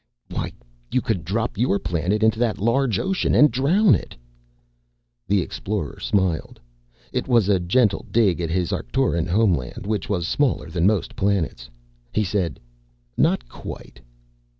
"Why, 0.31 0.51
you 0.91 0.99
could 0.99 1.23
drop 1.23 1.59
your 1.59 1.77
planet 1.77 2.23
into 2.23 2.39
that 2.39 2.57
large 2.57 2.97
ocean 2.97 3.35
and 3.35 3.51
drown 3.51 3.93
it." 3.93 4.15
The 5.27 5.41
Explorer 5.41 5.99
smiled. 5.99 6.59
It 7.13 7.27
was 7.27 7.47
a 7.49 7.59
gentle 7.59 8.07
dig 8.09 8.41
at 8.41 8.49
his 8.49 8.73
Arcturian 8.73 9.27
homeland, 9.27 9.85
which 9.85 10.09
was 10.09 10.27
smaller 10.27 10.71
than 10.71 10.87
most 10.87 11.15
planets. 11.15 11.69
He 12.11 12.23
said, 12.23 12.59
"Not 13.15 13.47
quite." 13.47 14.01